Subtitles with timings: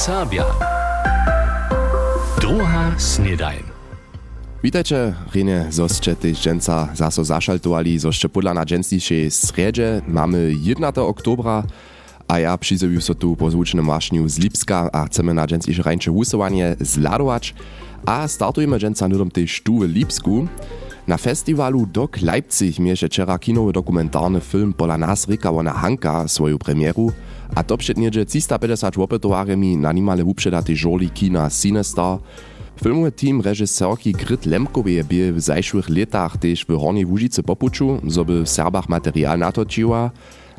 [0.00, 0.44] Serbia.
[2.40, 3.62] Druga snedajn.
[4.62, 10.92] Witajcie, Rene, zoście tyś dżęca zaso zaszaltowali, zoście podla na dżęsliszej sredzie mamy 1.
[10.96, 11.62] oktobra,
[12.28, 13.50] a ja przyzywiu so tu po
[14.28, 17.54] z Lipska a chcemy na dżęslisze rańcze wusowanie zladować,
[18.06, 20.46] a startujemy dżęca nudom tej tu w Lipsku.
[21.08, 26.58] Na festiwalu Dok Leipzig mieše wczera kinowy dokumentarny film pola nas Rika Wona Hanka swoją
[26.58, 27.12] premieru,
[27.54, 32.18] a to przedniedzie 350 opetowaremi na nimale upředatej žorli kina Cinestar.
[32.82, 38.42] Filmowy team reżyserki Gryt Lemkowej był w zajszłych latach też w Hornej Łužice popuczu, żeby
[38.42, 40.10] w Serbach materiał natočiła.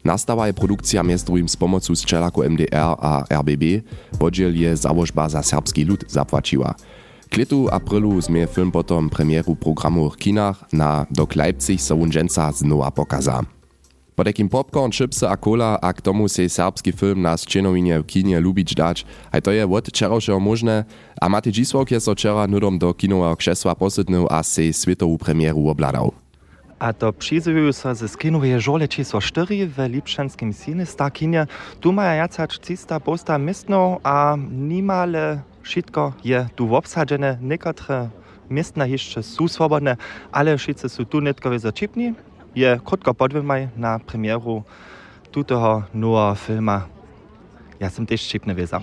[0.06, 1.94] Nastała je produkcja między z pomocą
[2.50, 3.64] MDR a RBB,
[4.20, 6.76] podziel je założba za serbski lud zapłaciła.
[7.32, 12.92] K letu aprilu sme film potom premiéru programu v kinach na Dok Leipzig Sounženca znova
[12.92, 13.40] pokaza.
[14.20, 18.08] Po takim popcorn, chipsy a cola, a k tomu se serbski film na sčenovinje v
[18.12, 20.84] kinje Lubič dač, a to je od včerajšeho možné,
[21.16, 25.72] a Mati Gisvok je so včera nudom do kinova kšesva posednil a se svetovu premiéru
[25.72, 26.12] obladal.
[26.82, 30.82] A to přizujú sa ze skinovej žole číslo 4 v Lipšanskim sine
[31.14, 31.46] kinie.
[31.78, 37.38] Tu maja jacać 300 posta miestno a nimale všetko je tu obsadžené.
[37.38, 38.10] Niektoré
[38.50, 40.02] miestna jeszcze sú swobodne,
[40.34, 42.18] ale všetci sú tu netkowe začipni.
[42.58, 44.66] Je krótko podwymaj na premieru
[45.30, 46.90] tutego nowego filma.
[47.80, 48.26] Ja som też
[48.58, 48.82] vezal.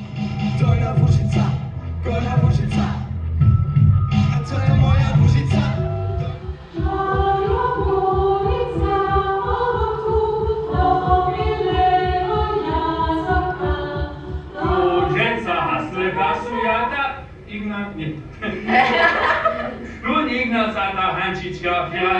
[21.61, 22.13] Dios, Dios,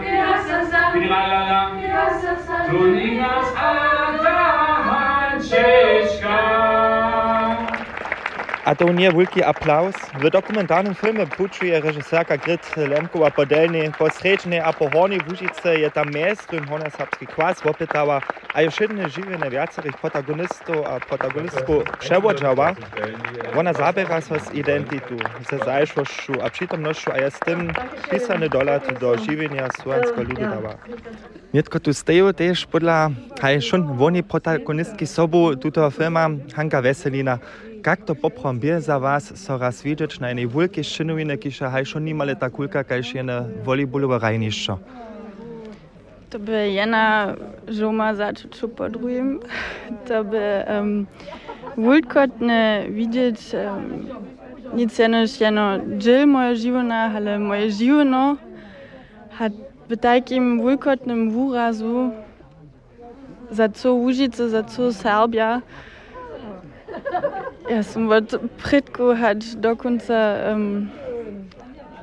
[0.00, 2.22] Dios, Dios, Dios,
[2.70, 3.89] Dios, Dios,
[8.70, 9.94] A to nie wielki aplauz.
[10.20, 16.10] W dokumentarnym filmie puczuje reżyserka Gryt Lemkowa podelny posredźnie a po Hornej Łužice je tam
[16.10, 18.20] mainstream horny serbski kwas opytała,
[18.54, 22.74] a już inne żywiene wiacerych protagonistów a protagonistku przewodziała.
[23.56, 25.16] Ona zabiera się z identitu,
[25.50, 27.72] ze zajszłością a przytomnością, a jest tym
[28.10, 30.74] pisany dolat do żywienia słowenskiego ludu dała.
[31.54, 37.38] Nietko tu steją też podla, haj szun woni protagonistki sobu tuto filma Hanka Weselina,
[37.86, 39.58] jak to poprom bie za was so
[40.20, 44.78] na jednej wielkiej szynowiny, kisza haj schon niemale ta kulka, kajś jene volejbolowe rajniszczo.
[46.30, 47.34] To by jena
[47.68, 48.14] żoma
[48.68, 49.40] po drugim.
[50.06, 51.06] To by um,
[51.76, 54.06] wulkotne widzieć um,
[54.74, 58.36] nic jenoż jeno dziel moje żywona, ale moje żywono
[59.30, 59.52] hat
[59.88, 62.10] w takim wulkotnym wurazu
[63.50, 63.94] za co
[64.64, 65.62] co Serbia
[67.70, 70.90] ja som od predku hať dokonca um,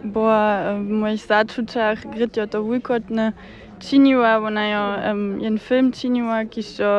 [0.04, 3.36] bola v mojich začučach grytio to vujkotne
[3.80, 6.94] činila, ona jo um, jen film činila, kiž jo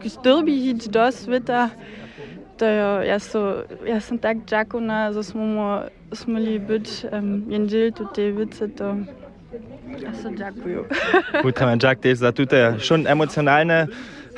[0.00, 1.70] kiž drbi hič do sveta.
[2.58, 5.68] To jo, ja, so, ja som tak džakona, zo smo mo
[6.10, 8.98] smeli byť um, jen džil tu te vice, to
[10.02, 10.84] ja so džakuju.
[11.46, 13.86] Utrame džak te za tute šun emocionalne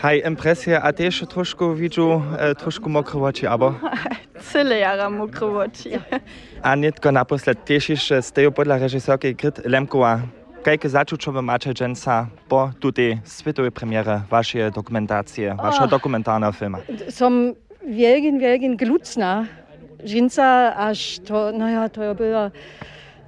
[0.00, 3.74] Haj, impresja, a też troszkę widzę, e, troszkę mokre oczy, albo?
[4.52, 5.90] Cyle jara mokre oczy.
[6.62, 10.20] A nie tylko naposled, też jeszcze z tego podla reżyserki Gryt Lemkowa.
[10.66, 16.78] Jakie zaczuciowe macie dżęsa po tutaj światowej premierze waszej dokumentacje, waszego dokumentarnego filmu?
[17.08, 17.54] Som
[17.88, 19.44] wielkin, wielkin glucna.
[20.04, 22.50] Dżęsa aż to, no ja, to było,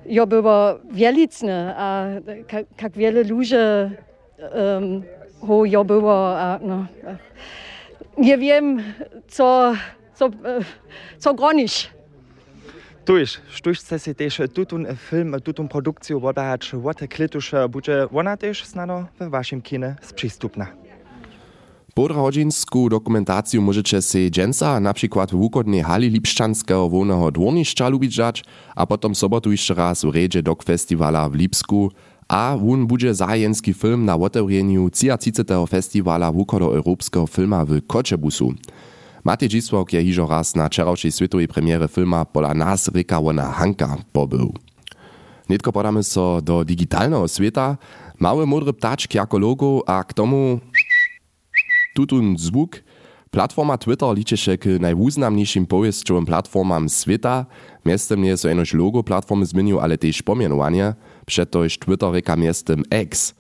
[0.07, 2.07] ja było wielicne, a
[2.83, 3.57] jak wiele ludzi
[4.55, 5.03] um,
[5.47, 6.87] ho jo było, a no,
[8.19, 8.83] nie wiem,
[9.29, 9.73] co,
[10.15, 10.31] co,
[11.19, 11.91] co gronić.
[13.05, 13.41] Tuż,
[13.99, 19.63] si też tutun film, tutun produkcję wodać, wote klitusze, będzie ona też znano w waszym
[19.63, 20.67] kinie sprzystupna.
[21.95, 28.19] Podrodzinsku dokumentację możecie się dżęsa na przykład w ukodnej hali Lipszczanskiego wolnego dworniszcza lubić
[28.77, 31.91] a potem sobotu jeszcze raz w redzie Dok Festivala w Lipsku,
[32.33, 35.43] a wun bude zajenski film na otewreniu 30.
[35.69, 38.55] festivala wukodoeuropskeho filma w Koczebusu.
[39.25, 43.97] Matej Dzisłok je hižo raz na wczorajszej światowej premiere filma pola nas Rika Wona Hanka
[44.13, 44.55] pobył.
[45.49, 47.77] Nitko podamy so do digitalnego świata,
[48.19, 50.61] mały mądry ptaczk jako logo, a k tomu
[51.95, 52.83] tutun zwuk.
[53.33, 57.47] Platforma Twitter liczy się k najwuznamniejszym powieściowym platformam świata.
[57.85, 60.95] Miestem nie jest to logo platformy zmienił, ale też pomianowanie–
[61.27, 63.35] přetož Twitter reka miestem X.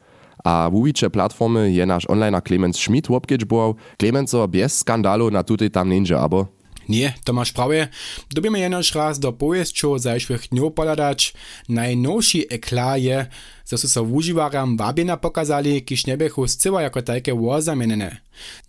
[0.44, 2.06] A w uwicze platformy je nasz
[2.40, 3.74] Clemens Schmidt łopkieć był.
[4.00, 6.46] Clemenso bez skandalu na tutaj tam ninja, abo?
[6.88, 7.88] Nie, to masz prawie.
[8.30, 11.34] Dobimy jenoż raz do powieszczu zajszłych dniów poladać.
[11.68, 13.26] Najnowszy ekla je,
[13.70, 17.00] że są so używaram wabiena pokazali, kiż nie bychu zcyła jako.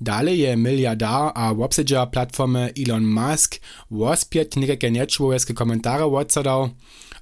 [0.02, 3.60] Dalej je miliardar a obsedzia platformy Elon Musk
[3.92, 6.70] wospiet niekake nieczłowieckie komentare odsodał,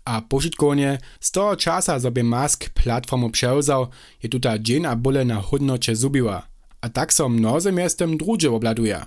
[0.06, 3.90] a požitkovne z toho časa sobie Musk platformu převzal,
[4.24, 6.48] je tuta dzień a bole na hodnocie zubiła.
[6.82, 9.06] A tak so mnoze miestem drugie obladuje.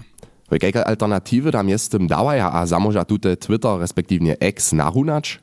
[0.50, 5.40] Jakie alternatywy tam miestem dawaja a zamoża tute Twitter respektywnie X nahunać?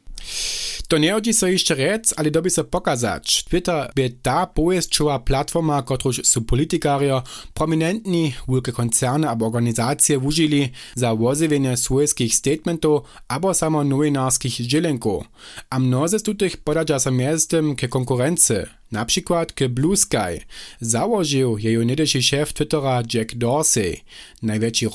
[0.87, 3.43] To nie chodzi so jeszcze rec, ale dobi so pokazać.
[3.43, 7.23] Twitter by ta pojeźdźczowa platforma, kotruż su politikario,
[7.53, 15.23] prominentni, wielkie koncerny albo organizacje użyli za wozywienie swojskich statementów albo samo nowinarskich dzielenków.
[15.69, 18.67] A mnoze z tutych podadza sa miestem ke konkurency.
[18.91, 20.45] Na przykład k Blue Sky.
[20.81, 23.97] Założył jej niedawszy szef Twittera Jack Dorsey.
[24.41, 24.89] Największy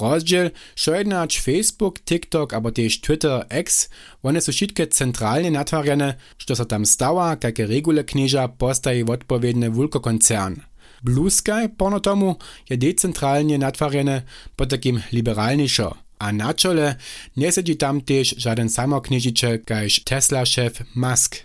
[0.75, 3.91] що jednać Facebook, TikTok, albo też Twitter X,
[4.23, 9.71] one są wszystkie centralnie natwarjene, što se tam stała, jakie regule knieża postaje odpowiednie
[10.03, 10.57] koncern.
[11.03, 12.37] Blue Sky, pono tomu,
[12.71, 14.23] je decentralnie natwarjene,
[14.57, 15.95] po takim liberalniejszo.
[16.19, 16.97] A na czole
[17.37, 21.37] nie siedzi tam też żaden samokniežiče, kajż Tesla-szef Musk.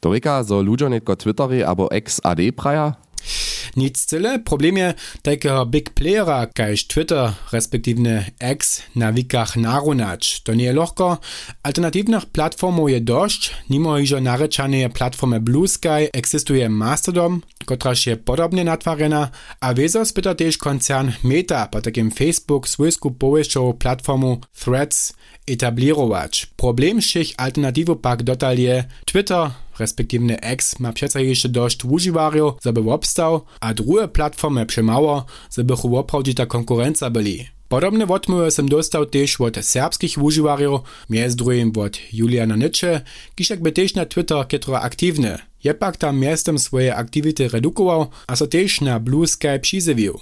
[0.00, 2.94] To reka, zo ludzie netko Twittery abo ex AD praja?
[3.78, 4.38] Nic tyle.
[4.38, 10.40] Problem je takiego big playera, kajż Twitter, respektywnie X, na wikach narunać.
[10.42, 11.18] To nie je lohko.
[11.62, 13.50] Alternatywnych platformów je dość.
[13.70, 19.28] Nimo iżo naryczane platformy Blue Sky eksistuje Mastodon, kotraż je podobnie natwarena,
[19.60, 25.12] a wiezo spyta też koncern Meta po takim Facebook swojsku powieszczą platformu Threads
[25.50, 26.46] etablirować.
[26.56, 27.28] Problem všech
[28.02, 34.66] pak dotal je Twitter, respektywnie X ma przecież dość używarów, żeby obstał, a drugie platformy
[34.66, 35.24] przemało,
[35.56, 35.74] żeby
[36.36, 37.48] ta konkurencja byli.
[37.68, 40.80] Podobne odmówy sam dostał też od serbskich używarów,
[41.10, 43.00] między drugim od Juliana Nycze,
[43.34, 45.38] kiż jakby też na Twitter kietro aktywny.
[45.64, 50.20] Je pak tam miastem swoje aktywity redukował, a so też na Blue Sky przyzywił.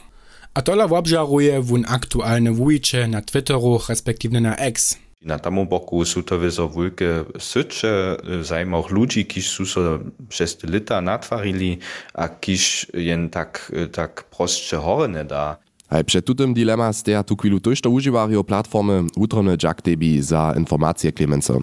[0.54, 4.98] A tola obżaruje wun aktualne wujcze na Twitteru, respektywnie na X.
[5.22, 9.98] Na tamu boku sú to wieso wielkie sycze zajmoch ludzi, kiż sú so
[10.28, 11.78] przez lata natwarili,
[12.14, 15.56] a kiż jen tak, tak prostsze hore nie da.
[15.88, 21.12] Aj przed tutym dilema steja tu chwilu to używario platformy utrony Jack Debi za informacje
[21.12, 21.58] Clemenco.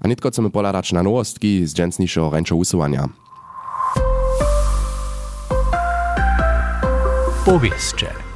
[0.00, 3.08] A nitko chcemy poladać na nowostki z dżęsniejszego ręczo usuwania.
[7.44, 8.29] Powieszcze.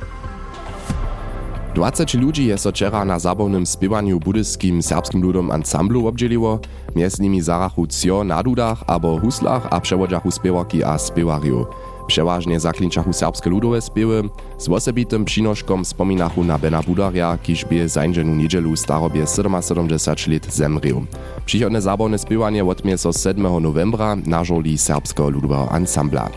[1.74, 2.70] 20 ludzi je so
[3.04, 6.58] na zabawnym spiewaniu budyskim serbskim ludom ansamblu obdzieliło,
[6.96, 11.66] między nimi zarachu cio na dudach abo huslach a przewodziachu spiewarki a spiewariu.
[12.06, 14.22] Przeważnie zaklinčachu serbskie ludowe spiewy,
[14.58, 21.06] z osobitym przynoszkom wspominachu na Bena Budaria, kiż zańdżenu niedzielu starobie 77 lat zemrił.
[21.46, 26.30] Przychodne zabawne spiewanie odmie so 7 novembra na żoli serbskiego ludowego ansambla.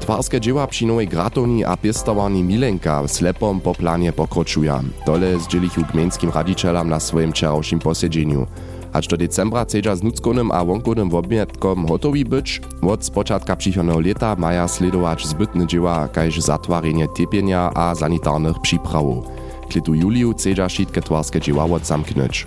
[0.00, 4.80] Twarske dzieła przy nowej gratowni a piestowani Milenka w slepom po planie pokročuja.
[5.06, 8.46] Dole zdzielichu gmejnskim radičelam na swoim wczorajszym posiedzeniu.
[8.92, 14.36] Aż do decembra chcedza z nuckonym a wonkonym wobmietkom hotowi być, od spočatka przychodnego lata
[14.38, 19.24] maja sledować zbytne dzieła, kajż zatwarenie tepienia a sanitarnych przyprawów.
[19.68, 22.46] Klitu juliu chcedza wszystkie twarskie dzieła odzamknąć.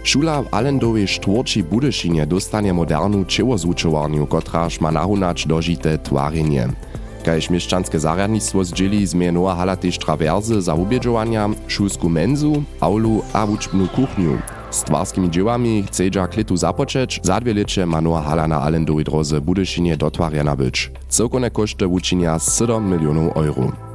[0.00, 6.72] Šula v Alendovej štvorči Budyšinie dostanie modernu čevozvučowarniu, kotraž ma nahunać dožite twarjenje.
[7.20, 13.88] Kajž mieszczanskie zarjadnictwo zdzieli zmienuje hala też trawersy za ubiedżowania, szulsku menzu, aulu a wuczbnu
[13.92, 14.40] kuchniu.
[14.70, 19.40] Z twarskimi dziełami chcedza klitu zapoczeć, za dwie lecze ma nowa hala na Alendowej drodze
[19.40, 20.90] Budyszynie dotwarjana być.
[21.08, 23.89] Całkone koszty uczynia 7 milionów euro.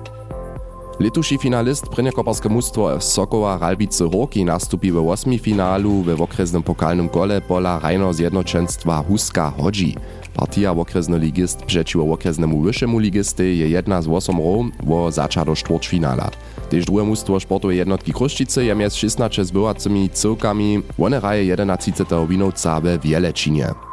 [1.00, 7.42] Letuši finalist Brynjekoparske mustwo Sokoła Ralbice Roki nastupi w ósmi finalu we okresnym pokalnym kole
[7.42, 9.96] pola Rajno Zjednoczeństwa Huska Hodzi.
[10.34, 15.56] Partia okresny ligist przeciw okresnemu wyższemu ligisty je jedna z 8 ro wo zača do
[15.56, 16.30] štvrćfinala.
[16.70, 21.92] Tež drugie mustwo sportowej jednotki Kruszczycy je mjez 16 zbywacymi cyłkami, one raje 11.
[22.28, 23.85] winowca we Wielečinie.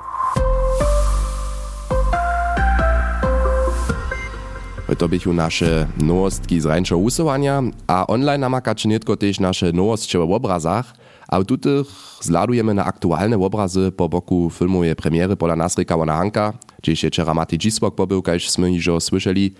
[5.02, 10.94] To bychu nasze nowostki z usuwania, a online namakacie nitko też nasze nowostki w obrazach,
[11.28, 11.86] a tutych
[12.20, 17.58] zladujemy na aktualne obrazy po boku filmowej premiery pola Nasrika Hanka, gdzie się wczoraj Mati
[17.58, 19.54] Dzisłok pobył, kajż sme już słyszeli.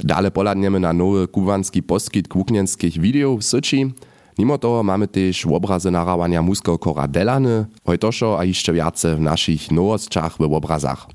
[0.00, 3.94] Dalej poladniemy na nowy kubanski poskit kuknienskich wideo w Syci.
[4.38, 9.70] Mimo toho mamy też obrazy narawania muskiego kora Delany, hojtoszo a jeszcze więcej w naszych
[9.70, 11.06] nowostkach w obrazach.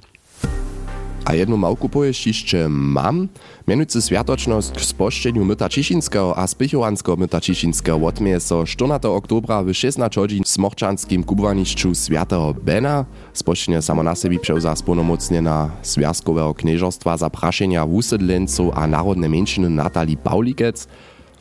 [1.25, 1.89] A jednu małku
[2.25, 3.27] jeszcze mam,
[3.67, 9.73] mianujcy Światoczność k sposzczeniu myta Ciszynskiego a Spichowanskiego myta Ciszynskiego odmieje so 14 oktobra w
[9.73, 13.05] 16 godzin w Smochczanskim kubowaniszczu Świętego Bena.
[13.33, 20.87] Sposzczenie samo na sobie przełza sponomocniena Związkowego Knieżostwa zapraszenia wusydlenców a narodne mężczyny Natalii Paulikec–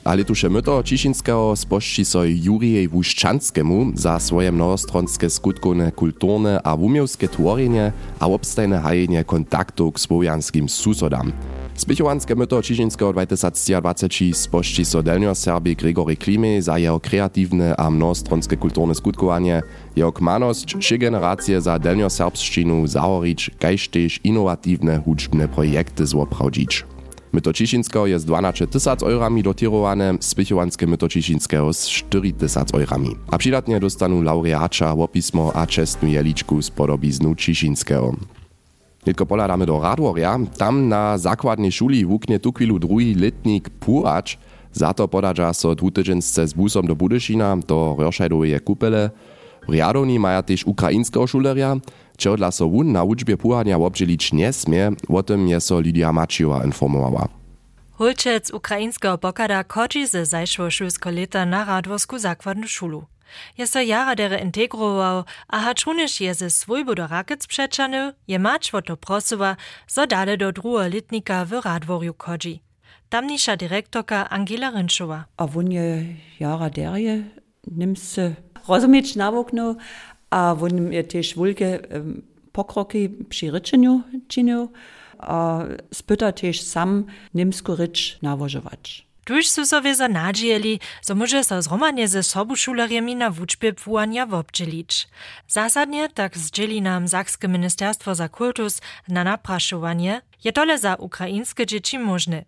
[0.05, 7.29] ale tuše myto Cišinského spošči so Jurijej Wuščanskemu za swoje mnohostronske skutkovne kulturne a wumiowskie
[7.29, 11.33] tworjenje a obstajne hajenie kontaktów k słowianskim susodam.
[11.81, 18.57] Spichowanske myto Cišinského 2020 spošči so delnio Serbi Gregory Klimy za jeho kreatywne a mnohostronske
[18.61, 19.65] kulturne skutkowanie,
[19.97, 27.00] jeho kmanosť trzy generacje za delnio serbszczynu zahorić, kaž tež inovatywne hudžbne projekty złoprawdzić.
[27.33, 33.17] Myto Cišinskiego jest 12 tysac eurami dotirowane, spichowanskie myto Cišinskiego z 4 tysac eurami.
[33.31, 38.17] A przydatnie dostaną laureacza łopismo a czestnu jeliczku z podobiznu Cišinskiego.
[39.05, 44.39] Tylko poladamy do Radworia, tam na zakładnej szuli wuknie tu chwilu drugi letnik Puracz,
[44.73, 49.11] za to podadza so dwutydziensce z busom do Budyszina, do Rörszajdowej kupele.
[49.69, 51.77] W Riadowni maja też ukraińskiego szuleria,
[52.21, 56.65] Čodla so wun na uczbie puhania obdzielić nie smie, o tym je so Lidia Maciova
[56.65, 57.29] informowała.
[57.93, 63.05] Hulčec ukrajinského pokada kodži ze zajšło šulsko leta na Radworsku zakładnu szulu.
[63.59, 68.73] Je so jara dere integrował, a hačuniš je ze svojbu do rakec przeczany, je mać
[68.87, 72.61] to prosowa, so dale do druga litnika w Radworju kodzi.
[73.09, 75.25] Tamnisza dyrektorka Angela Rynšova.
[75.37, 77.25] A wun je jara derje,
[77.67, 78.19] nims
[78.69, 79.77] rozumieć nawokno,
[80.31, 81.69] a on je tiež veľké
[82.53, 84.71] pokroky pri rečeniu činil
[85.21, 89.05] a spyta tiež sam nimsku reč navožovač.
[89.25, 94.27] Tuž su so za nadzieli, so może so zhromadnie ze sobu šulerjemi na wuczbie płania
[94.27, 95.09] wobdźelić.
[95.49, 101.99] Zasadnie tak zdzieli nam Sakskie Ministerstwo za Kultus na napraszowanie, je tole za ukraińskie dzieci
[101.99, 102.45] możne.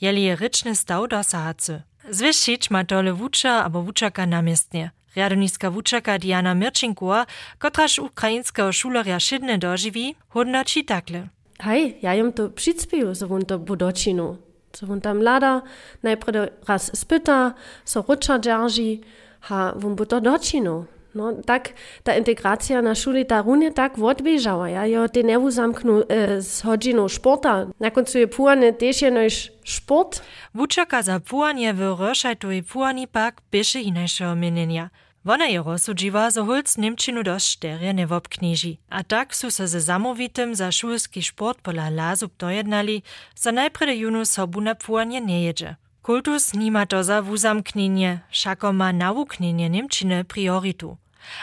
[0.00, 1.82] Jeli je ryczny stał dosahacy.
[2.10, 4.90] Zwyścić ma tole wucza albo wuczaka namiestnie.
[5.16, 7.26] Rjadownicka wučaka Diana Mirčinkowa,
[7.58, 11.28] kotraž ukrajinského šulerja šidne doživí, hodnočí takle.
[11.62, 14.38] Hej, ja jim to přispěju, so on to budočinu.
[14.76, 15.62] So on tam lada,
[16.02, 17.54] najprve raz spyta,
[17.84, 19.00] so ruča džarží,
[19.40, 20.86] ha on bu to dočinu.
[21.14, 21.70] No, tak
[22.02, 24.68] ta integracja na szuli ta runie tak odbieżała.
[24.68, 27.66] Ja jo te newu zamknu e, z hodziną sporta.
[27.80, 30.22] Na końcu je pułany też jenoś sport.
[30.54, 34.90] Wuczaka za pułanie w Röszajtowi pułani pak biesze inajszego mienienia.
[35.24, 38.76] Wona je rozsudžiwa, zo holc Nemčinu dość šterje ne wobkniži.
[38.90, 43.02] A tak su se ze zamowitem za szulski sport pola lazub dojednali,
[43.36, 45.76] za najprede junu sobu na pułanie nie.
[46.02, 50.96] Kultus nima to za wuzamknienie, szako ma nawuknienie Nemčiny prioritu.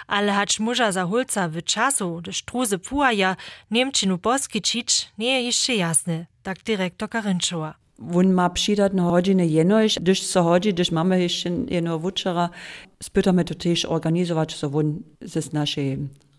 [0.08, 3.36] Ale hacz muża za holca w czasu, gdyż truzy pułaja
[3.72, 7.74] Nemčinu poskičić, nie je jasne, tak dyrektor Karynčova.
[8.02, 12.50] Wun ma přidat na hodiny jenož, když se hodí, když máme ještě jedno večera,
[13.04, 15.98] spytamy to też organizować, so wun ze naszej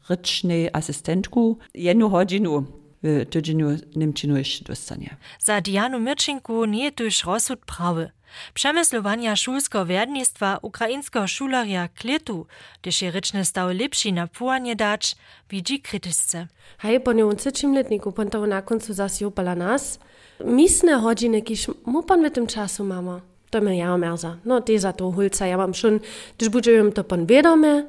[0.09, 2.66] rycznej asystentku jedną hodinu
[3.02, 5.16] w tydzieniu Niemčinu jeszcze dostanie.
[5.38, 8.11] Za Dianu Mirčinku nie tuż rozsud prawy.
[8.54, 12.47] Przemyslowania szulskiego werdnictwa ukraińskiego szularja Kletu,
[12.83, 15.16] gdyż je ryczny stał lepszy na płanie dać,
[15.50, 16.47] widzi krytyczce.
[16.78, 19.99] Hej, po nią trzecim letniku, ponto na końcu zas jopala nas,
[20.45, 23.21] misne godziny, kiż mu pan w tym czasu mama.
[23.51, 24.37] To mnie ja merza.
[24.45, 26.01] No, te za to hulca, ja mam schon,
[26.39, 27.87] gdyż budzę to pan wiadome,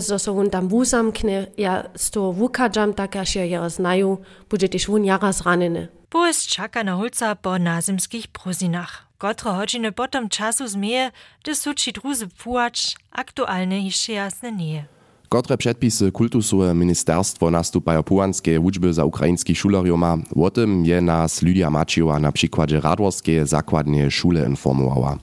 [0.00, 4.16] so so on tam wuzamkne, ja toho wukadżam, tak aż ja ja znają,
[4.50, 5.88] bude też on jaraz ranene.
[6.08, 9.06] Pojest czaka na hulca po nazymskich prozinach.
[9.18, 11.10] Kotre godziny potom czasu zmieje,
[11.42, 14.84] gdy suči druzy płacz, aktualne jeszcze jasne nie.
[15.30, 21.70] Kotre předpisy kultusowe ministerstwo nastupają pułanskie uczby za ukraińskich szularioma, o tym je nas Lidia
[21.70, 25.18] Maciewa na przykładzie Radworskie zakładnie szule informowała.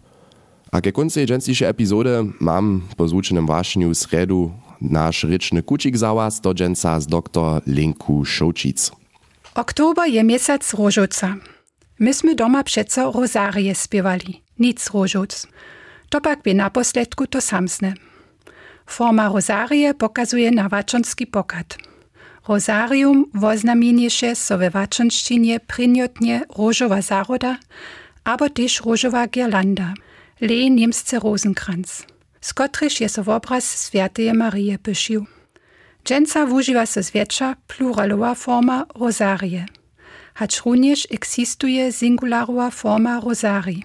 [0.72, 2.10] A ke końcu dżęsniejszej epizody
[2.40, 8.92] mam po zvučenym wašniu sredu nasz ryczny kucik załaz do dżęca z dr Linku Šoučic.
[9.56, 11.36] Oktober je miesiąc różuca.
[12.00, 15.48] Myśmy doma przeco rozarie spiewali, nic różuc.
[16.10, 18.07] To pak by na posledku to samsne.
[18.88, 21.76] Forma rozárie pokazuje na vačonský poklad.
[22.48, 27.60] Rozárium voznamienieše so ve vačonštine prinjotne róžova zároda,
[28.24, 29.94] aber tiež róžova girlanda,
[30.40, 32.08] le niemsce rozenkranz.
[32.42, 35.28] Z kotryž je so obraz Svjateje Marije pyšiu.
[36.08, 39.66] Dżęca wużywa so zwiecza pluralowa forma rozarie,
[40.34, 43.84] hacz również eksistuje singularua forma rozarii.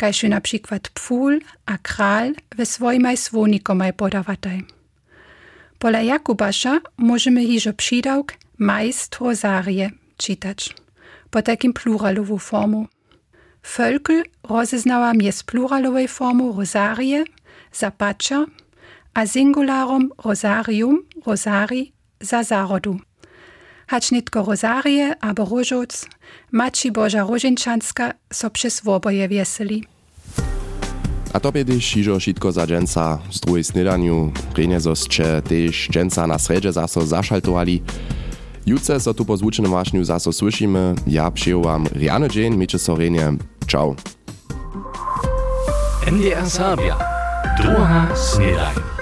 [0.00, 4.58] Kaž na przykład pful a kral we swojmaj svonikomaj podawataj.
[5.78, 10.74] Pola Jakubasza możemy hižo przydałk majst rozarie, čitać,
[11.30, 12.86] po takim pluralową formu.
[13.62, 17.24] Völkel rozeznała mies pluralowej formu rosarie,
[17.72, 18.46] zapacza,
[19.14, 23.00] a singularum rosarium, rosari, za zarodu.
[23.90, 26.06] Hacz nitko rosarie, abo różoc,
[26.52, 29.84] maci Boża Różeńczanska so przez woboje wieseli.
[31.32, 36.38] A to biedyś iżo šitko za dżęca z drugiej snydaniu, rejnie zosće tež dżęca na
[36.38, 37.82] sredže zaso zašaltovali.
[38.66, 40.30] Jutce so tu po zvučenom vašnju zaso.
[41.06, 43.32] Ja přeju vám riane dzień, mycie so rejnie.
[43.66, 43.94] Ciao.
[46.12, 46.96] NDR Sabia.
[47.58, 48.99] Druga snedajn.